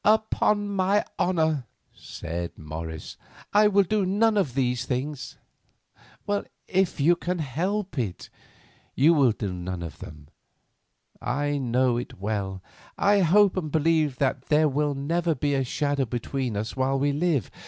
[0.03, 3.17] "Upon my honour," said Morris,
[3.53, 5.37] "I will do none of these things."
[6.67, 8.31] "If you can help it,
[8.95, 10.29] you will do none of them.
[11.21, 12.61] I know it well enough.
[12.97, 17.11] I hope and believe that there will never be a shadow between us while we
[17.11, 17.51] live.